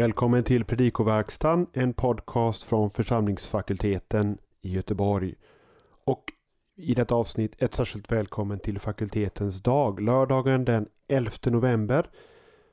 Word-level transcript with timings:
Välkommen 0.00 0.44
till 0.44 0.64
Predikoverkstan, 0.64 1.66
en 1.72 1.92
podcast 1.92 2.62
från 2.62 2.90
församlingsfakulteten 2.90 4.38
i 4.62 4.72
Göteborg. 4.72 5.34
Och 6.04 6.24
i 6.76 6.94
detta 6.94 7.14
avsnitt 7.14 7.62
ett 7.62 7.74
särskilt 7.74 8.12
välkommen 8.12 8.58
till 8.58 8.78
fakultetens 8.78 9.62
dag, 9.62 10.00
lördagen 10.00 10.64
den 10.64 10.88
11 11.08 11.30
november. 11.44 12.10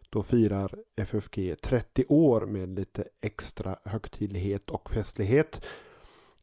Då 0.09 0.23
firar 0.23 0.75
FFG 0.95 1.55
30 1.61 2.05
år 2.09 2.45
med 2.45 2.69
lite 2.69 3.03
extra 3.21 3.79
högtidlighet 3.83 4.69
och 4.69 4.89
festlighet. 4.89 5.61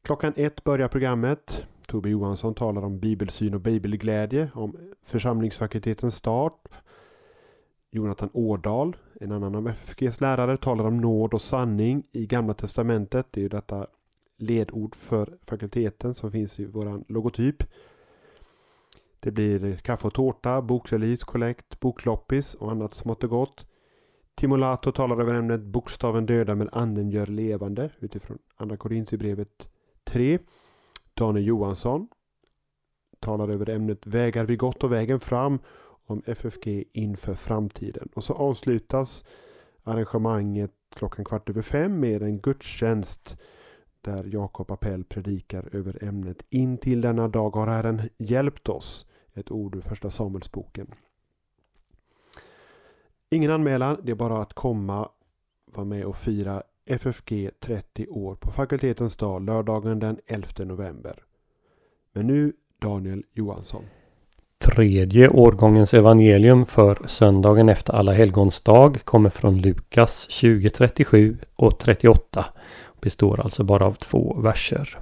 Klockan 0.02 0.32
ett 0.36 0.64
börjar 0.64 0.88
programmet. 0.88 1.64
Tobbe 1.86 2.08
Johansson 2.10 2.55
talar 2.55 2.84
om 2.84 2.98
bibelsyn 2.98 3.55
och 3.55 3.60
bibelglädje, 3.60 4.50
om 4.55 4.94
församlingsfakultetens 5.02 6.14
start. 6.14 6.69
Jonathan 7.91 8.30
Årdal, 8.32 8.96
en 9.20 9.32
annan 9.32 9.54
av 9.54 9.68
FFGs 9.68 10.20
lärare, 10.20 10.56
talar 10.56 10.84
om 10.84 11.00
nåd 11.00 11.34
och 11.34 11.41
sanning 11.41 12.02
i 12.12 12.27
Gamla 12.27 12.55
Testamentet. 12.55 13.27
Det 13.30 13.41
är 13.41 13.42
ju 13.42 13.48
detta 13.48 13.86
ledord 14.38 14.95
för 14.95 15.38
fakulteten 15.46 16.14
som 16.14 16.32
finns 16.32 16.60
i 16.60 16.66
våran 16.66 17.05
logotyp. 17.09 17.64
Det 19.20 19.30
blir 19.30 19.77
kaffe 19.77 20.06
och 20.06 20.14
tårta, 20.14 20.62
bokrelease, 20.62 21.24
kollekt, 21.27 21.80
bokloppis 21.80 22.55
och 22.55 22.70
annat 22.70 22.95
smått 22.95 23.24
och 23.24 23.30
gott. 23.30 23.66
Timolato 24.34 24.92
talar 24.92 25.20
över 25.20 25.34
ämnet 25.34 25.60
Bokstaven 25.60 26.27
döda 26.27 26.55
men 26.55 26.69
anden 26.72 27.10
gör 27.10 27.27
levande 27.27 27.91
utifrån 27.98 28.38
Andra 28.56 28.77
Korintierbrevet 28.77 29.69
3. 30.05 30.38
Daniel 31.14 31.47
Johansson 31.47 32.08
talar 33.20 33.48
över 33.48 33.70
ämnet 33.70 34.06
Vägar 34.06 34.44
vi 34.44 34.56
gått 34.56 34.84
och 34.84 34.92
vägen 34.92 35.20
fram 35.20 35.58
om 36.06 36.22
FFG 36.27 36.84
inför 36.92 37.34
framtiden. 37.34 38.08
Och 38.14 38.24
så 38.24 38.33
avslutas 38.33 39.24
arrangemanget 39.83 40.72
klockan 40.94 41.24
kvart 41.24 41.50
över 41.50 41.62
fem 41.62 42.00
med 42.00 42.22
en 42.22 42.38
gudstjänst 42.38 43.36
där 44.00 44.25
Jakob 44.25 44.70
Appell 44.70 45.05
predikar 45.05 45.69
över 45.72 46.05
ämnet 46.05 46.44
In 46.50 46.78
till 46.78 47.00
denna 47.00 47.28
dag 47.28 47.56
har 47.56 47.66
Herren 47.66 48.02
hjälpt 48.19 48.69
oss. 48.69 49.06
Ett 49.34 49.50
ord 49.50 49.77
ur 49.77 49.80
första 49.80 50.10
Samuelsboken. 50.10 50.86
Ingen 53.30 53.50
anmälan, 53.50 54.00
det 54.02 54.10
är 54.10 54.16
bara 54.16 54.42
att 54.42 54.52
komma, 54.52 55.08
vara 55.64 55.84
med 55.84 56.05
och 56.05 56.16
fira 56.16 56.62
FFG 56.86 57.50
30 57.60 58.08
år 58.08 58.34
på 58.34 58.50
fakultetens 58.50 59.16
dag 59.16 59.42
lördagen 59.42 59.98
den 59.98 60.20
11 60.27 60.48
november. 60.58 61.25
Men 62.12 62.27
nu 62.27 62.52
Daniel 62.78 63.25
Johansson. 63.32 63.84
Tredje 64.64 65.28
årgångens 65.28 65.94
evangelium 65.94 66.66
för 66.66 66.98
söndagen 67.06 67.68
efter 67.68 67.92
alla 67.92 68.12
helgons 68.12 68.60
dag 68.60 68.98
kommer 69.04 69.30
från 69.30 69.60
Lukas 69.60 70.26
2037 70.26 71.38
och 71.56 71.78
38. 71.78 72.44
Består 73.00 73.40
alltså 73.40 73.64
bara 73.64 73.86
av 73.86 73.92
två 73.92 74.40
verser. 74.40 74.98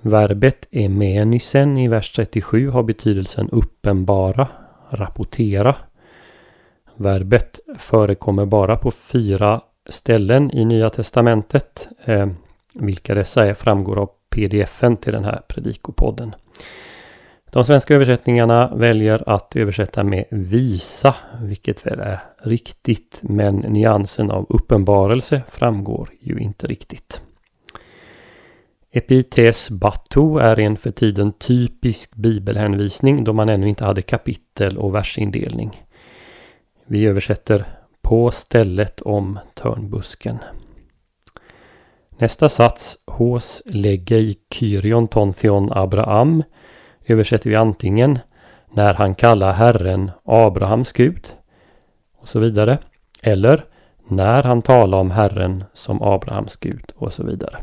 Verbet 0.00 0.68
emenisen 0.70 1.78
i 1.78 1.88
vers 1.88 2.12
37 2.12 2.68
har 2.68 2.82
betydelsen 2.82 3.48
uppenbara, 3.52 4.48
rapportera. 4.90 5.76
Verbet 6.96 7.60
förekommer 7.78 8.46
bara 8.46 8.76
på 8.76 8.90
fyra 8.90 9.60
ställen 9.88 10.50
i 10.56 10.64
Nya 10.64 10.90
Testamentet. 10.90 11.88
Eh, 12.04 12.28
vilka 12.74 13.14
dessa 13.14 13.46
är 13.46 13.54
framgår 13.54 13.98
av 13.98 14.10
pdfen 14.30 14.96
till 14.96 15.12
den 15.12 15.24
här 15.24 15.40
predikopodden. 15.48 16.34
De 17.52 17.64
svenska 17.64 17.94
översättningarna 17.94 18.74
väljer 18.74 19.28
att 19.28 19.56
översätta 19.56 20.04
med 20.04 20.24
visa, 20.30 21.14
vilket 21.42 21.86
väl 21.86 22.00
är 22.00 22.18
riktigt, 22.42 23.18
men 23.22 23.54
nyansen 23.54 24.30
av 24.30 24.46
uppenbarelse 24.48 25.42
framgår 25.50 26.10
ju 26.20 26.38
inte 26.38 26.66
riktigt. 26.66 27.20
Epites 28.92 29.70
Batu 29.70 30.38
är 30.38 30.60
en 30.60 30.76
för 30.76 30.90
tiden 30.90 31.32
typisk 31.32 32.14
bibelhänvisning 32.16 33.24
då 33.24 33.32
man 33.32 33.48
ännu 33.48 33.68
inte 33.68 33.84
hade 33.84 34.02
kapitel 34.02 34.78
och 34.78 34.94
versindelning. 34.94 35.84
Vi 36.86 37.06
översätter 37.06 37.64
på 38.02 38.30
stället 38.30 39.00
om 39.00 39.38
törnbusken. 39.54 40.38
Nästa 42.18 42.48
sats, 42.48 42.98
hos 43.06 43.62
legei 43.66 44.34
kyrion 44.50 45.08
tontheon 45.08 45.72
Abraham, 45.72 46.42
översätter 47.06 47.50
vi 47.50 47.56
antingen 47.56 48.18
när 48.72 48.94
han 48.94 49.14
kallar 49.14 49.52
Herren 49.52 50.10
Abrahams 50.24 50.92
Gud 50.92 51.34
och 52.18 52.28
så 52.28 52.40
vidare. 52.40 52.78
Eller 53.22 53.64
när 54.08 54.42
han 54.42 54.62
talar 54.62 54.98
om 54.98 55.10
Herren 55.10 55.64
som 55.72 56.02
Abrahams 56.02 56.56
Gud 56.56 56.92
och 56.96 57.12
så 57.12 57.22
vidare. 57.22 57.56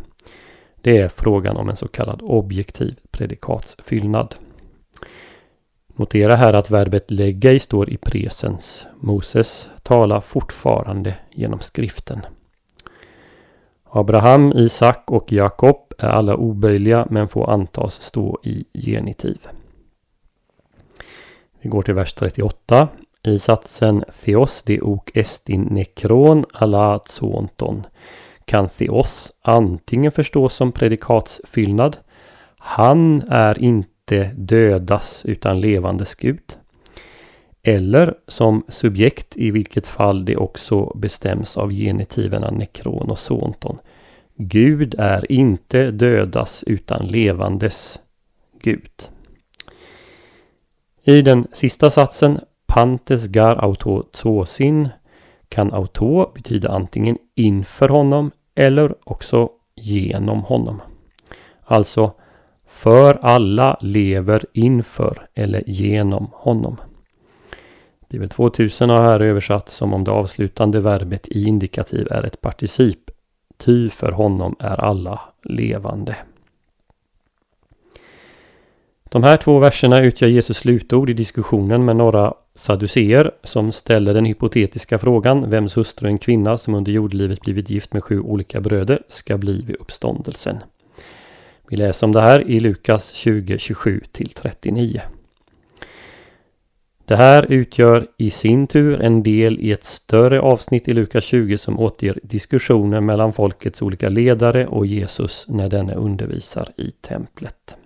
Det 0.81 0.97
är 0.97 1.09
frågan 1.09 1.58
om 1.58 1.70
en 1.70 1.76
så 1.76 1.88
kallad 1.88 2.22
objektiv 2.24 3.00
predikatsfyllnad. 3.12 4.36
Notera 5.96 6.36
här 6.36 6.53
att 6.53 6.72
verbet 6.72 7.12
lägga 7.12 7.59
står 7.59 7.90
i 7.90 7.97
presens. 7.97 8.88
Moses 8.96 9.70
talar 9.84 10.22
fortfarande 10.22 11.16
genom 11.31 11.59
skriften. 11.59 12.26
Abraham, 13.97 14.52
Isak 14.56 15.12
och 15.12 15.31
Jakob 15.31 15.94
är 15.97 16.08
alla 16.08 16.35
oböjliga 16.35 17.08
men 17.09 17.28
får 17.28 17.50
antas 17.50 18.02
stå 18.02 18.40
i 18.44 18.66
genitiv. 18.74 19.38
Vi 21.62 21.69
går 21.69 21.81
till 21.81 21.94
vers 21.94 22.13
38. 22.13 22.88
I 23.24 23.40
satsen 23.40 24.03
Theos 24.24 24.63
de 24.63 24.81
ok 24.81 25.18
estin 25.18 25.62
nekron 25.62 26.46
alla 26.53 27.00
Zonton 27.06 27.85
kan 28.46 28.69
Theos 28.69 29.31
antingen 29.41 30.12
förstås 30.12 30.56
som 30.56 30.72
predikatsfyllnad. 30.72 31.97
Han 32.58 33.22
är 33.29 33.64
inte 33.64 34.31
dödas 34.35 35.25
utan 35.25 35.62
levandes 35.62 36.16
Gud. 36.16 36.58
Eller 37.64 38.14
som 38.28 38.64
subjekt 38.68 39.38
i 39.38 39.52
vilket 39.52 39.88
fall 39.88 40.25
det 40.25 40.35
också 40.35 40.94
bestäms 40.96 41.58
av 41.58 41.72
genitiverna 41.72 42.52
nekron 42.52 43.09
och 43.09 43.19
sonton. 43.19 43.78
Gud 44.40 44.96
är 44.98 45.31
inte 45.31 45.92
dödas 45.92 46.64
utan 46.68 47.08
levandes 47.08 48.00
Gud. 48.62 49.09
I 51.03 51.22
den 51.22 51.48
sista 51.52 51.90
satsen 51.90 52.40
Pantes 52.66 53.28
gar 53.28 53.56
auto 53.56 54.03
tsosin 54.03 54.90
kan 55.50 55.74
auto 55.74 56.31
betyda 56.34 56.70
antingen 56.70 57.18
inför 57.36 57.90
honom 57.90 58.31
eller 58.56 58.96
också 59.03 59.50
genom 59.76 60.44
honom. 60.44 60.81
Alltså 61.64 62.14
för 62.68 63.14
alla 63.14 63.78
lever 63.81 64.46
inför 64.53 65.28
eller 65.34 65.64
genom 65.68 66.28
honom. 66.31 66.78
Bibel 68.09 68.30
2000 68.30 68.90
har 68.90 69.02
här 69.02 69.20
översatt 69.20 69.70
som 69.70 69.94
om 69.94 70.03
det 70.03 70.12
avslutande 70.12 70.80
verbet 70.80 71.28
i 71.28 71.44
indikativ 71.44 72.08
är 72.12 72.24
ett 72.24 72.42
particip 72.42 73.12
ty 73.57 73.90
för 73.90 74.12
honom 74.12 74.56
är 74.59 74.84
alla 74.84 75.19
levande. 75.44 76.16
De 79.09 79.23
här 79.23 79.38
två 79.38 79.59
verserna 79.59 80.01
utgör 80.01 80.28
Jesus 80.28 80.57
slutord 80.57 81.09
i 81.09 81.13
diskussionen 81.13 81.85
med 81.85 81.96
några 81.96 82.34
saduceer 82.56 83.31
som 83.44 83.72
ställer 83.72 84.13
den 84.13 84.25
hypotetiska 84.25 84.97
frågan 84.97 85.50
vems 85.50 85.78
hustru 85.78 86.07
en 86.07 86.17
kvinna 86.17 86.57
som 86.57 86.75
under 86.75 86.91
jordlivet 86.91 87.41
blivit 87.41 87.69
gift 87.69 87.94
med 87.94 88.03
sju 88.03 88.19
olika 88.19 88.62
bröder 88.62 89.03
ska 89.08 89.37
bli 89.37 89.61
vid 89.61 89.76
uppståndelsen. 89.76 90.58
Vi 91.70 91.78
läser 91.78 92.08
om 92.08 92.14
det 92.14 92.22
här 92.22 92.49
i 92.49 92.59
Lukas 92.59 93.14
20, 93.14 93.58
27 93.58 94.02
till 94.11 94.29
39. 94.29 95.02
Det 97.08 97.16
här 97.16 97.52
utgör 97.52 98.08
i 98.18 98.30
sin 98.30 98.68
tur 98.68 99.02
en 99.02 99.24
del 99.24 99.59
i 99.59 99.72
ett 99.72 99.84
större 99.84 100.42
avsnitt 100.42 100.88
i 100.88 100.94
Lukas 100.94 101.24
20 101.24 101.58
som 101.58 101.80
återger 101.80 102.20
diskussioner 102.24 103.02
mellan 103.02 103.34
folkets 103.34 103.82
olika 103.82 104.09
ledare 104.09 104.68
och 104.68 104.86
Jesus 104.86 105.46
när 105.48 105.70
denne 105.70 105.96
undervisar 105.96 106.70
i 106.78 106.92
templet. 106.92 107.78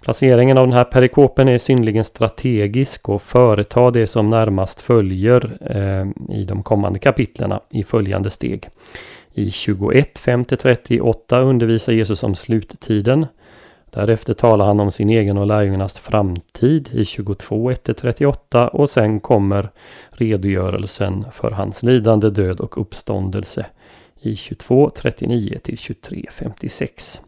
Placeringen 0.00 0.58
av 0.58 0.66
den 0.66 0.76
här 0.76 0.84
perikopen 0.84 1.48
är 1.48 1.58
synnerligen 1.58 2.04
strategisk 2.04 3.08
och 3.08 3.22
företar 3.22 3.90
det 3.90 4.06
som 4.06 4.30
närmast 4.30 4.80
följer 4.80 5.58
eh, 5.60 6.36
i 6.36 6.44
de 6.44 6.62
kommande 6.62 6.98
kapitlerna 6.98 7.60
i 7.70 7.84
följande 7.84 8.30
steg. 8.30 8.68
I 9.32 9.50
21, 9.50 10.18
5-38 10.18 11.42
undervisar 11.42 11.92
Jesus 11.92 12.22
om 12.22 12.34
sluttiden. 12.34 13.26
Därefter 13.90 14.34
talar 14.34 14.66
han 14.66 14.80
om 14.80 14.92
sin 14.92 15.10
egen 15.10 15.38
och 15.38 15.46
lärjungarnas 15.46 15.98
framtid 15.98 16.88
i 16.92 17.04
22, 17.04 17.70
1-38 17.70 18.66
och 18.66 18.90
sen 18.90 19.20
kommer 19.20 19.70
redogörelsen 20.10 21.26
för 21.32 21.50
hans 21.50 21.82
lidande, 21.82 22.30
död 22.30 22.60
och 22.60 22.80
uppståndelse 22.80 23.66
i 24.20 24.36
22, 24.36 24.90
39 24.90 25.58
23, 25.76 26.24
56. 26.32 27.20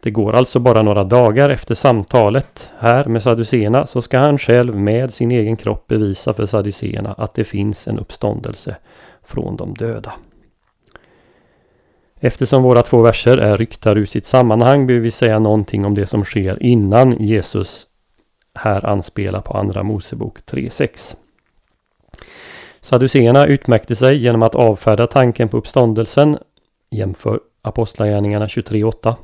Det 0.00 0.10
går 0.10 0.32
alltså 0.32 0.58
bara 0.58 0.82
några 0.82 1.04
dagar 1.04 1.50
efter 1.50 1.74
samtalet 1.74 2.70
här 2.78 3.04
med 3.04 3.22
Sadduceerna 3.22 3.86
så 3.86 4.02
ska 4.02 4.18
han 4.18 4.38
själv 4.38 4.76
med 4.76 5.14
sin 5.14 5.30
egen 5.30 5.56
kropp 5.56 5.86
bevisa 5.86 6.34
för 6.34 6.46
Sadduceerna 6.46 7.12
att 7.12 7.34
det 7.34 7.44
finns 7.44 7.88
en 7.88 7.98
uppståndelse 7.98 8.76
från 9.22 9.56
de 9.56 9.74
döda. 9.74 10.12
Eftersom 12.26 12.62
våra 12.62 12.82
två 12.82 13.02
verser 13.02 13.38
är 13.38 13.56
ryckta 13.56 13.92
ur 13.92 14.06
sitt 14.06 14.24
sammanhang 14.24 14.86
behöver 14.86 15.04
vi 15.04 15.10
säga 15.10 15.38
någonting 15.38 15.84
om 15.84 15.94
det 15.94 16.06
som 16.06 16.24
sker 16.24 16.62
innan 16.62 17.10
Jesus 17.18 17.86
här 18.54 18.86
anspelar 18.86 19.40
på 19.40 19.54
Andra 19.54 19.82
Mosebok 19.82 20.38
3.6. 20.38 21.16
Saduséerna 22.80 23.46
utmärkte 23.46 23.96
sig 23.96 24.16
genom 24.16 24.42
att 24.42 24.54
avfärda 24.54 25.06
tanken 25.06 25.48
på 25.48 25.56
uppståndelsen. 25.56 26.38
Jämför 26.90 27.40
Apostlagärningarna 27.62 28.46
23.8. 28.46 29.14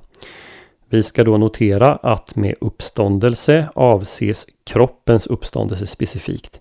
Vi 0.88 1.02
ska 1.02 1.25
då 1.25 1.37
notera 1.37 1.94
att 1.94 2.37
med 2.37 2.55
uppståndelse 2.61 3.69
avses 3.75 4.47
kroppens 4.64 5.26
uppståndelse 5.26 5.87
specifikt. 5.87 6.61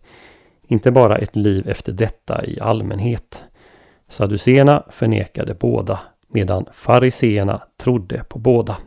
Inte 0.67 0.91
bara 0.91 1.17
ett 1.17 1.35
liv 1.35 1.69
efter 1.69 1.91
detta 1.91 2.45
i 2.45 2.59
allmänhet. 2.61 3.43
Saduséerna 4.09 4.83
förnekade 4.89 5.53
båda 5.53 5.99
medan 6.29 6.65
fariseerna 6.73 7.61
trodde 7.77 8.23
på 8.29 8.39
båda. 8.39 8.77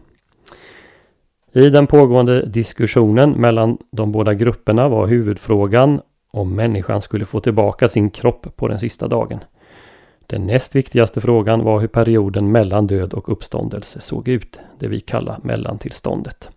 I 1.52 1.70
den 1.70 1.86
pågående 1.86 2.46
diskussionen 2.46 3.30
mellan 3.30 3.78
de 3.90 4.12
båda 4.12 4.34
grupperna 4.34 4.88
var 4.88 5.06
huvudfrågan 5.06 6.00
om 6.30 6.54
människan 6.54 7.02
skulle 7.02 7.26
få 7.26 7.40
tillbaka 7.40 7.88
sin 7.88 8.10
kropp 8.10 8.56
på 8.56 8.68
den 8.68 8.78
sista 8.78 9.08
dagen. 9.08 9.40
Den 10.26 10.46
näst 10.46 10.74
viktigaste 10.74 11.20
frågan 11.20 11.64
var 11.64 11.80
hur 11.80 11.88
perioden 11.88 12.52
mellan 12.52 12.86
död 12.86 13.14
och 13.14 13.32
uppståndelse 13.32 14.00
såg 14.00 14.28
ut, 14.28 14.60
det 14.78 14.88
vi 14.88 15.00
kallar 15.00 15.38
mellantillståndet. 15.42 16.48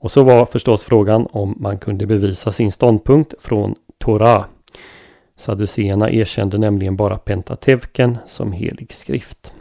Och 0.00 0.12
så 0.12 0.22
var 0.22 0.46
förstås 0.46 0.82
frågan 0.82 1.26
om 1.30 1.54
man 1.58 1.78
kunde 1.78 2.06
bevisa 2.06 2.52
sin 2.52 2.72
ståndpunkt 2.72 3.34
från 3.38 3.74
Torah. 3.98 4.44
Saduséerna 5.36 6.10
erkände 6.10 6.58
nämligen 6.58 6.96
bara 6.96 7.18
Pentatevken 7.18 8.18
som 8.26 8.52
helig 8.52 8.92
skrift. 8.92 9.52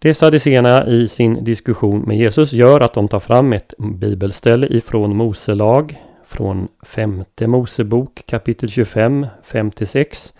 Det 0.00 0.14
sadduceerna 0.14 0.86
i 0.86 1.08
sin 1.08 1.44
diskussion 1.44 2.00
med 2.00 2.16
Jesus 2.16 2.52
gör 2.52 2.80
att 2.80 2.94
de 2.94 3.08
tar 3.08 3.20
fram 3.20 3.52
ett 3.52 3.74
bibelställe 3.78 4.66
ifrån 4.66 5.16
Mose 5.16 5.54
lag, 5.54 6.02
från 6.26 6.68
femte 6.82 7.46
Mosebok 7.46 8.22
kapitel 8.26 8.68
25-56 8.68 10.32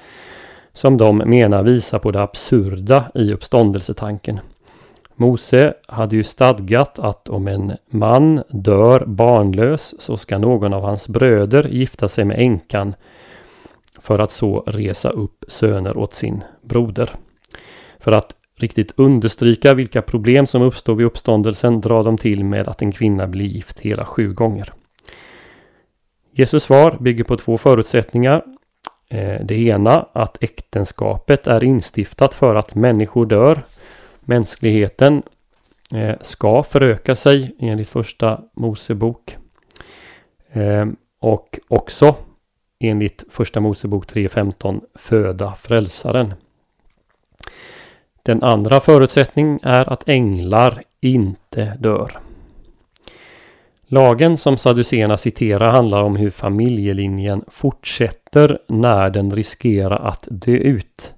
som 0.72 0.96
de 0.96 1.16
menar 1.16 1.62
visar 1.62 1.98
på 1.98 2.10
det 2.10 2.22
absurda 2.22 3.10
i 3.14 3.32
uppståndelsetanken. 3.32 4.40
Mose 5.14 5.74
hade 5.86 6.16
ju 6.16 6.24
stadgat 6.24 6.98
att 6.98 7.28
om 7.28 7.48
en 7.48 7.72
man 7.90 8.42
dör 8.48 9.04
barnlös 9.06 9.94
så 9.98 10.16
ska 10.16 10.38
någon 10.38 10.72
av 10.72 10.82
hans 10.82 11.08
bröder 11.08 11.68
gifta 11.68 12.08
sig 12.08 12.24
med 12.24 12.38
änkan 12.38 12.94
för 14.00 14.18
att 14.18 14.30
så 14.30 14.64
resa 14.66 15.10
upp 15.10 15.44
söner 15.48 15.96
åt 15.96 16.14
sin 16.14 16.44
broder. 16.62 17.10
För 17.98 18.12
att 18.12 18.37
riktigt 18.58 18.92
understryka 18.96 19.74
vilka 19.74 20.02
problem 20.02 20.46
som 20.46 20.62
uppstår 20.62 20.94
vid 20.94 21.06
uppståndelsen 21.06 21.80
drar 21.80 22.02
de 22.02 22.16
till 22.16 22.44
med 22.44 22.68
att 22.68 22.82
en 22.82 22.92
kvinna 22.92 23.26
blir 23.26 23.46
gift 23.46 23.80
hela 23.80 24.04
sju 24.04 24.32
gånger. 24.32 24.72
Jesus 26.32 26.62
svar 26.62 26.96
bygger 27.00 27.24
på 27.24 27.36
två 27.36 27.58
förutsättningar. 27.58 28.44
Eh, 29.08 29.40
det 29.44 29.54
ena 29.54 30.06
att 30.12 30.42
äktenskapet 30.42 31.46
är 31.46 31.64
instiftat 31.64 32.34
för 32.34 32.54
att 32.54 32.74
människor 32.74 33.26
dör. 33.26 33.62
Mänskligheten 34.20 35.22
eh, 35.94 36.16
ska 36.20 36.62
föröka 36.62 37.16
sig 37.16 37.56
enligt 37.58 37.88
första 37.88 38.40
Mosebok. 38.54 39.36
Eh, 40.52 40.86
och 41.20 41.58
också 41.68 42.14
enligt 42.80 43.24
första 43.30 43.60
Mosebok 43.60 44.12
3.15 44.12 44.80
föda 44.94 45.54
frälsaren. 45.54 46.34
Den 48.28 48.42
andra 48.42 48.80
förutsättningen 48.80 49.60
är 49.62 49.92
att 49.92 50.08
änglar 50.08 50.82
inte 51.00 51.76
dör. 51.80 52.18
Lagen 53.86 54.38
som 54.38 54.56
Sadduceerna 54.56 55.16
citerar 55.16 55.72
handlar 55.72 56.02
om 56.02 56.16
hur 56.16 56.30
familjelinjen 56.30 57.44
fortsätter 57.48 58.58
när 58.66 59.10
den 59.10 59.30
riskerar 59.30 60.08
att 60.08 60.28
dö 60.30 60.52
ut. 60.52 61.12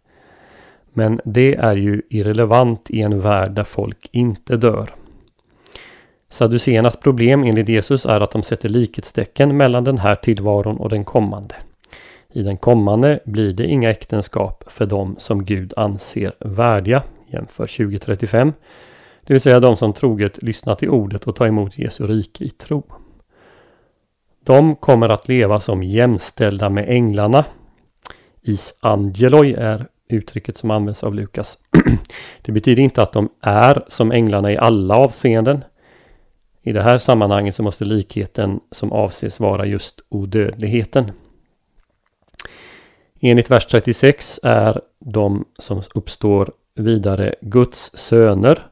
Men 0.93 1.21
det 1.25 1.55
är 1.55 1.77
ju 1.77 2.03
irrelevant 2.11 2.91
i 2.91 3.01
en 3.01 3.21
värld 3.21 3.53
där 3.53 3.65
folk 3.65 4.09
inte 4.13 4.57
dör. 4.57 4.91
Sadduceernas 6.29 6.97
problem 6.97 7.45
enligt 7.45 7.69
Jesus 7.69 8.07
är 8.07 8.21
att 8.21 8.31
de 8.31 8.43
sätter 8.43 8.69
likhetstecken 8.69 9.57
mellan 9.57 9.85
den 9.85 9.99
här 9.99 10.15
tillvaron 10.15 10.77
och 10.77 10.89
den 10.89 11.05
kommande. 11.05 11.55
I 12.33 12.43
den 12.43 12.57
kommande 12.57 13.21
blir 13.25 13.53
det 13.53 13.67
inga 13.67 13.91
äktenskap 13.91 14.65
för 14.67 14.87
dem 14.87 15.15
som 15.19 15.45
Gud 15.45 15.73
anser 15.77 16.33
värdiga, 16.41 17.03
jämför 17.27 17.67
2035. 17.67 18.53
Det 19.27 19.35
vill 19.35 19.41
säga 19.41 19.61
de 19.61 19.77
som 19.77 19.93
troget 19.93 20.43
lyssnar 20.43 20.75
till 20.75 20.89
ordet 20.89 21.27
och 21.27 21.37
tar 21.37 21.47
emot 21.47 21.79
Jesu 21.79 22.07
rike 22.07 22.45
i 22.45 22.51
tro. 22.51 22.83
De 24.45 24.77
kommer 24.77 25.09
att 25.09 25.29
leva 25.29 25.61
som 25.61 25.83
jämställda 25.83 26.71
med 26.71 26.89
änglarna. 26.89 27.45
Is 28.43 28.79
angeloi 28.81 29.55
är 29.55 29.87
uttrycket 30.09 30.57
som 30.57 30.71
används 30.71 31.05
av 31.05 31.15
Lukas. 31.15 31.59
det 32.43 32.53
betyder 32.53 32.83
inte 32.83 33.03
att 33.03 33.13
de 33.13 33.29
är 33.41 33.85
som 33.89 34.13
änglarna 34.13 34.53
i 34.53 34.57
alla 34.57 34.97
avseenden. 34.97 35.65
I 36.63 36.73
det 36.73 36.83
här 36.83 36.99
sammanhanget 36.99 37.55
så 37.55 37.63
måste 37.63 37.85
likheten 37.85 38.61
som 38.71 38.93
avses 38.93 39.41
vara 39.41 39.67
just 39.67 40.01
odödligheten. 40.09 41.13
Enligt 43.21 43.51
vers 43.51 43.67
36 43.67 44.41
är 44.43 44.81
de 44.99 45.45
som 45.59 45.83
uppstår 45.95 46.51
vidare 46.75 47.35
Guds 47.41 47.91
söner 47.95 48.67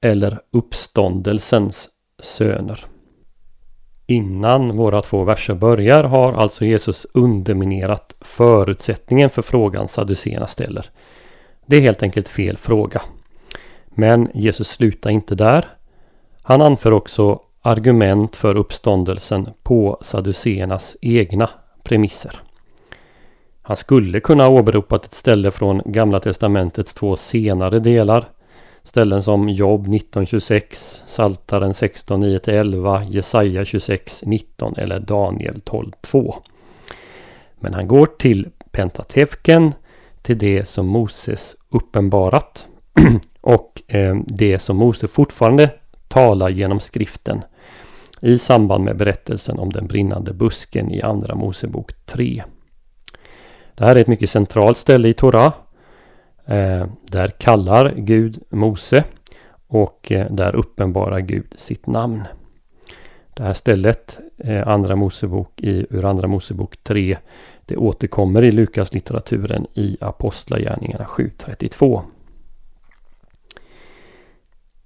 eller 0.00 0.40
uppståndelsens 0.50 1.88
söner. 2.18 2.86
Innan 4.06 4.76
våra 4.76 5.02
två 5.02 5.24
verser 5.24 5.54
börjar 5.54 6.04
har 6.04 6.32
alltså 6.32 6.64
Jesus 6.64 7.06
underminerat 7.14 8.14
förutsättningen 8.20 9.30
för 9.30 9.42
frågan 9.42 9.88
Sadduceerna 9.88 10.46
ställer. 10.46 10.90
Det 11.66 11.76
är 11.76 11.80
helt 11.80 12.02
enkelt 12.02 12.28
fel 12.28 12.56
fråga. 12.56 13.02
Men 13.88 14.30
Jesus 14.34 14.68
slutar 14.68 15.10
inte 15.10 15.34
där. 15.34 15.64
Han 16.42 16.62
anför 16.62 16.92
också 16.92 17.40
argument 17.62 18.36
för 18.36 18.56
uppståndelsen 18.56 19.48
på 19.62 19.98
Sadduceernas 20.00 20.96
egna 21.00 21.50
premisser. 21.82 22.40
Han 23.66 23.76
skulle 23.76 24.20
kunna 24.20 24.48
åberopat 24.48 25.04
ett 25.04 25.14
ställe 25.14 25.50
från 25.50 25.82
Gamla 25.84 26.20
Testamentets 26.20 26.94
två 26.94 27.16
senare 27.16 27.78
delar 27.78 28.28
Ställen 28.82 29.22
som 29.22 29.48
Jobb 29.48 29.80
1926, 29.80 31.02
Saltaren 31.06 31.74
16 31.74 32.24
9-11, 32.24 33.08
Jesaja 33.10 33.64
26 33.64 34.22
19 34.26 34.74
eller 34.76 35.00
Daniel 35.00 35.60
12 35.60 35.92
2. 36.00 36.34
Men 37.60 37.74
han 37.74 37.88
går 37.88 38.06
till 38.06 38.48
Pentatefken, 38.70 39.74
till 40.22 40.38
det 40.38 40.68
som 40.68 40.86
Moses 40.86 41.56
uppenbarat 41.70 42.66
och 43.40 43.82
eh, 43.86 44.16
det 44.26 44.58
som 44.58 44.76
Mose 44.76 45.08
fortfarande 45.08 45.70
talar 46.08 46.48
genom 46.48 46.80
skriften 46.80 47.42
i 48.20 48.38
samband 48.38 48.84
med 48.84 48.96
berättelsen 48.96 49.58
om 49.58 49.72
den 49.72 49.86
brinnande 49.86 50.32
busken 50.32 50.90
i 50.90 51.02
Andra 51.02 51.34
Mosebok 51.34 51.92
3. 52.04 52.42
Det 53.76 53.84
här 53.84 53.96
är 53.96 54.00
ett 54.00 54.06
mycket 54.06 54.30
centralt 54.30 54.78
ställe 54.78 55.08
i 55.08 55.14
Torah 55.14 55.52
eh, 56.46 56.86
där 57.10 57.28
kallar 57.28 57.94
Gud 57.96 58.42
Mose 58.48 59.04
och 59.66 60.12
eh, 60.12 60.30
där 60.30 60.56
uppenbarar 60.56 61.20
Gud 61.20 61.54
sitt 61.56 61.86
namn. 61.86 62.26
Det 63.34 63.42
här 63.42 63.52
stället, 63.52 64.18
eh, 64.38 64.68
Andra 64.68 64.96
Mosebok 64.96 65.60
i, 65.62 65.86
ur 65.90 66.04
Andra 66.04 66.28
Mosebok 66.28 66.76
3, 66.82 67.18
det 67.66 67.76
återkommer 67.76 68.44
i 68.44 68.52
Lukas 68.52 68.94
litteraturen 68.94 69.66
i 69.74 69.96
Apostlagärningarna 70.00 71.04
7.32. 71.04 72.02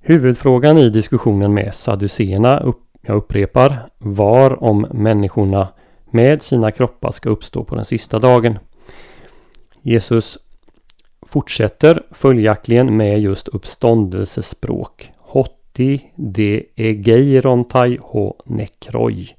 Huvudfrågan 0.01 0.79
i 0.79 0.91
diskussionen 0.91 1.55
med 1.55 1.75
Sadduceerna, 1.75 2.73
jag 3.01 3.17
upprepar, 3.17 3.89
var 3.99 4.65
om 4.65 4.87
människorna 4.91 5.69
med 6.11 6.43
sina 6.43 6.71
kroppar 6.71 7.11
ska 7.11 7.31
uppstå 7.31 7.65
på 7.65 7.75
den 7.75 7.85
sista 7.85 8.19
dagen. 8.19 8.59
Jesus 9.83 10.39
fortsätter 11.27 12.03
följaktligen 12.11 12.97
med 12.97 13.19
just 13.19 13.49
uppståndelsespråk. 13.49 15.11
Hotti 15.19 16.11
de 16.17 16.67
egeirontai 16.77 17.99
ho 18.01 18.35
nekroi. 18.45 19.37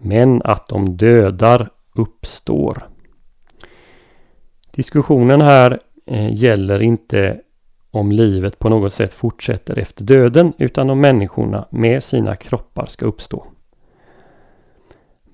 Men 0.00 0.42
att 0.42 0.68
de 0.68 0.96
dödar 0.96 1.70
uppstår. 1.94 2.88
Diskussionen 4.70 5.40
här 5.40 5.80
eh, 6.06 6.34
gäller 6.34 6.82
inte 6.82 7.40
om 7.90 8.12
livet 8.12 8.58
på 8.58 8.68
något 8.68 8.92
sätt 8.92 9.14
fortsätter 9.14 9.78
efter 9.78 10.04
döden 10.04 10.52
utan 10.58 10.90
om 10.90 11.00
människorna 11.00 11.68
med 11.70 12.04
sina 12.04 12.36
kroppar 12.36 12.86
ska 12.86 13.06
uppstå. 13.06 13.46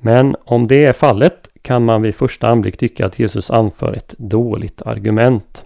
Men 0.01 0.37
om 0.45 0.67
det 0.67 0.85
är 0.85 0.93
fallet 0.93 1.49
kan 1.65 1.85
man 1.85 2.03
vid 2.03 2.15
första 2.15 2.49
anblick 2.49 2.77
tycka 2.77 3.07
att 3.07 3.19
Jesus 3.19 3.51
anför 3.51 3.93
ett 3.93 4.15
dåligt 4.19 4.83
argument. 4.83 5.65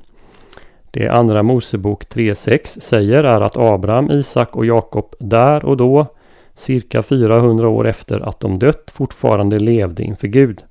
Det 0.90 1.08
andra 1.08 1.42
Mosebok 1.42 2.04
3.6 2.04 2.80
säger 2.80 3.24
är 3.24 3.40
att 3.40 3.56
Abraham, 3.56 4.10
Isak 4.10 4.56
och 4.56 4.66
Jakob 4.66 5.14
där 5.18 5.64
och 5.64 5.76
då, 5.76 6.06
cirka 6.54 7.02
400 7.02 7.68
år 7.68 7.88
efter 7.88 8.20
att 8.20 8.40
de 8.40 8.58
dött, 8.58 8.90
fortfarande 8.90 9.58
levde 9.58 10.02
inför 10.02 10.28
Gud. 10.28 10.62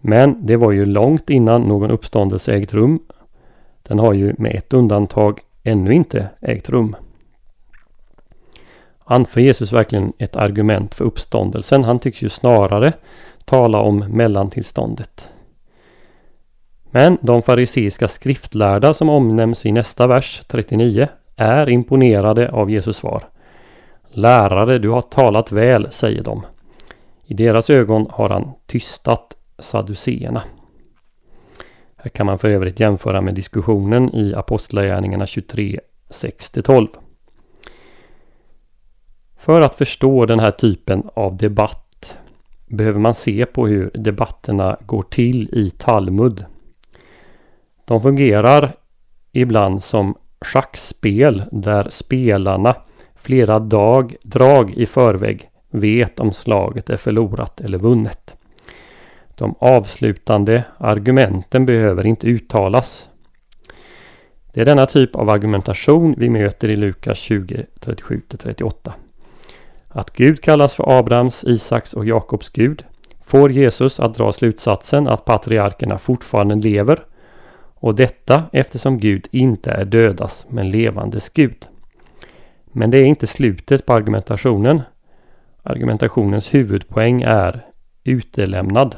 Men 0.00 0.46
det 0.46 0.56
var 0.56 0.72
ju 0.72 0.86
långt 0.86 1.30
innan 1.30 1.62
någon 1.62 1.90
uppståndelse 1.90 2.54
ägt 2.54 2.74
rum. 2.74 2.98
Den 3.82 3.98
har 3.98 4.12
ju 4.12 4.34
med 4.38 4.54
ett 4.54 4.72
undantag 4.72 5.40
ännu 5.62 5.94
inte 5.94 6.28
ägt 6.40 6.68
rum. 6.68 6.96
Anför 9.04 9.40
Jesus 9.40 9.72
verkligen 9.72 10.12
ett 10.18 10.36
argument 10.36 10.94
för 10.94 11.04
uppståndelsen? 11.04 11.84
Han 11.84 11.98
tycks 11.98 12.22
ju 12.22 12.28
snarare 12.28 12.92
tala 13.48 13.80
om 13.80 13.98
mellantillståndet. 13.98 15.30
Men 16.90 17.18
de 17.20 17.42
fariseiska 17.42 18.08
skriftlärda 18.08 18.94
som 18.94 19.08
omnämns 19.08 19.66
i 19.66 19.72
nästa 19.72 20.06
vers 20.06 20.42
39 20.46 21.08
är 21.36 21.68
imponerade 21.68 22.50
av 22.50 22.70
Jesus 22.70 22.96
svar. 22.96 23.24
Lärare, 24.08 24.78
du 24.78 24.88
har 24.88 25.02
talat 25.02 25.52
väl, 25.52 25.92
säger 25.92 26.22
de. 26.22 26.46
I 27.24 27.34
deras 27.34 27.70
ögon 27.70 28.06
har 28.10 28.28
han 28.28 28.52
tystat 28.66 29.36
saduceerna. 29.58 30.42
Här 31.96 32.10
kan 32.10 32.26
man 32.26 32.38
för 32.38 32.48
övrigt 32.50 32.80
jämföra 32.80 33.20
med 33.20 33.34
diskussionen 33.34 34.14
i 34.14 34.34
Apostlagärningarna 34.34 35.26
23, 35.26 35.80
6-12. 36.08 36.88
För 39.36 39.60
att 39.60 39.74
förstå 39.74 40.26
den 40.26 40.40
här 40.40 40.50
typen 40.50 41.02
av 41.14 41.36
debatt 41.36 41.87
behöver 42.68 43.00
man 43.00 43.14
se 43.14 43.46
på 43.46 43.66
hur 43.66 43.90
debatterna 43.94 44.76
går 44.86 45.02
till 45.02 45.48
i 45.52 45.70
Talmud. 45.70 46.44
De 47.84 48.02
fungerar 48.02 48.72
ibland 49.32 49.82
som 49.82 50.14
schackspel 50.40 51.42
där 51.52 51.88
spelarna 51.90 52.76
flera 53.14 53.58
dag, 53.58 54.16
drag 54.22 54.70
i 54.70 54.86
förväg 54.86 55.50
vet 55.70 56.20
om 56.20 56.32
slaget 56.32 56.90
är 56.90 56.96
förlorat 56.96 57.60
eller 57.60 57.78
vunnet. 57.78 58.36
De 59.34 59.54
avslutande 59.58 60.64
argumenten 60.78 61.66
behöver 61.66 62.06
inte 62.06 62.26
uttalas. 62.26 63.08
Det 64.52 64.60
är 64.60 64.64
denna 64.64 64.86
typ 64.86 65.16
av 65.16 65.28
argumentation 65.30 66.14
vi 66.18 66.30
möter 66.30 66.68
i 66.68 66.76
Lukas 66.76 67.18
20, 67.18 67.66
37-38. 67.80 68.92
Att 69.98 70.12
Gud 70.12 70.40
kallas 70.40 70.74
för 70.74 70.98
Abrahams, 70.98 71.44
Isaks 71.44 71.94
och 71.94 72.06
Jakobs 72.06 72.48
Gud 72.48 72.84
får 73.20 73.52
Jesus 73.52 74.00
att 74.00 74.14
dra 74.14 74.32
slutsatsen 74.32 75.08
att 75.08 75.24
patriarkerna 75.24 75.98
fortfarande 75.98 76.54
lever 76.54 77.04
och 77.74 77.94
detta 77.94 78.44
eftersom 78.52 78.98
Gud 78.98 79.28
inte 79.30 79.70
är 79.70 79.84
dödas 79.84 80.46
men 80.48 80.70
levandes 80.70 81.28
Gud. 81.30 81.66
Men 82.72 82.90
det 82.90 82.98
är 82.98 83.04
inte 83.04 83.26
slutet 83.26 83.86
på 83.86 83.92
argumentationen. 83.92 84.82
Argumentationens 85.62 86.54
huvudpoäng 86.54 87.22
är 87.22 87.66
utelämnad. 88.04 88.96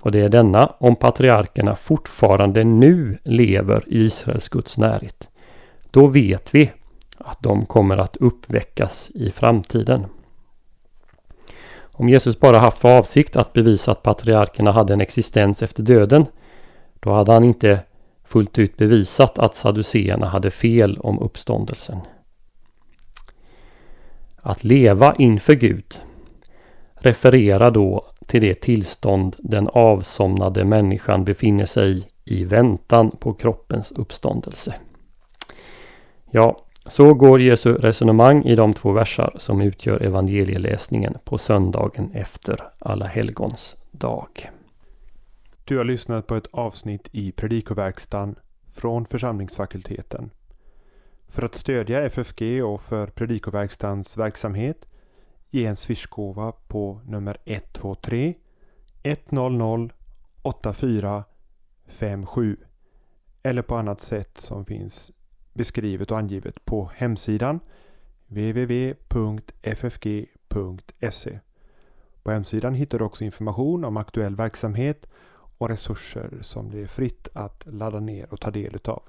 Och 0.00 0.12
det 0.12 0.20
är 0.20 0.28
denna 0.28 0.66
om 0.78 0.96
patriarkerna 0.96 1.76
fortfarande 1.76 2.64
nu 2.64 3.18
lever 3.24 3.84
i 3.86 4.04
Israels 4.04 4.48
Guds 4.48 4.78
närhet. 4.78 5.28
Då 5.90 6.06
vet 6.06 6.54
vi 6.54 6.70
att 7.24 7.42
de 7.42 7.66
kommer 7.66 7.96
att 7.96 8.16
uppväckas 8.16 9.10
i 9.14 9.30
framtiden. 9.30 10.06
Om 11.80 12.08
Jesus 12.08 12.40
bara 12.40 12.58
haft 12.58 12.78
för 12.78 12.98
avsikt 12.98 13.36
att 13.36 13.52
bevisa 13.52 13.92
att 13.92 14.02
patriarkerna 14.02 14.72
hade 14.72 14.92
en 14.92 15.00
existens 15.00 15.62
efter 15.62 15.82
döden, 15.82 16.26
då 17.00 17.12
hade 17.12 17.32
han 17.32 17.44
inte 17.44 17.80
fullt 18.24 18.58
ut 18.58 18.76
bevisat 18.76 19.38
att 19.38 19.56
saduceerna 19.56 20.28
hade 20.28 20.50
fel 20.50 20.98
om 20.98 21.18
uppståndelsen. 21.18 21.98
Att 24.36 24.64
leva 24.64 25.14
inför 25.18 25.54
Gud 25.54 26.00
refererar 26.94 27.70
då 27.70 28.04
till 28.26 28.40
det 28.40 28.54
tillstånd 28.54 29.36
den 29.38 29.68
avsomnade 29.68 30.64
människan 30.64 31.24
befinner 31.24 31.64
sig 31.64 31.98
i 31.98 32.04
i 32.24 32.44
väntan 32.44 33.10
på 33.10 33.32
kroppens 33.32 33.92
uppståndelse. 33.92 34.74
Ja, 36.30 36.58
så 36.86 37.14
går 37.14 37.40
Jesu 37.40 37.74
resonemang 37.74 38.44
i 38.44 38.54
de 38.54 38.74
två 38.74 38.92
versar 38.92 39.36
som 39.38 39.60
utgör 39.60 40.02
evangelieläsningen 40.02 41.14
på 41.24 41.38
söndagen 41.38 42.10
efter 42.14 42.68
Alla 42.78 43.06
helgons 43.06 43.76
dag. 43.90 44.50
Du 45.64 45.76
har 45.78 45.84
lyssnat 45.84 46.26
på 46.26 46.34
ett 46.34 46.48
avsnitt 46.52 47.08
i 47.12 47.32
Predikoverkstan 47.32 48.34
från 48.68 49.06
församlingsfakulteten. 49.06 50.30
För 51.28 51.42
att 51.42 51.54
stödja 51.54 52.02
FFG 52.02 52.64
och 52.64 52.82
för 52.82 53.06
Predikoverkstans 53.06 54.16
verksamhet 54.16 54.86
ge 55.50 55.66
en 55.66 55.76
swishgåva 55.76 56.52
på 56.52 57.00
nummer 57.06 57.36
123 57.44 58.34
100 59.02 59.88
84 60.42 61.24
57 61.86 62.56
eller 63.42 63.62
på 63.62 63.76
annat 63.76 64.00
sätt 64.00 64.38
som 64.38 64.64
finns 64.64 65.10
beskrivet 65.54 66.10
och 66.10 66.18
angivet 66.18 66.64
på 66.64 66.90
hemsidan 66.94 67.60
www.ffg.se. 68.26 68.98
På 72.22 72.30
hemsidan 72.30 72.74
hittar 72.74 72.98
du 72.98 73.04
också 73.04 73.24
information 73.24 73.84
om 73.84 73.96
aktuell 73.96 74.36
verksamhet 74.36 75.06
och 75.58 75.68
resurser 75.68 76.38
som 76.40 76.70
det 76.70 76.80
är 76.80 76.86
fritt 76.86 77.28
att 77.32 77.66
ladda 77.66 78.00
ner 78.00 78.32
och 78.32 78.40
ta 78.40 78.50
del 78.50 78.74
utav. 78.74 79.02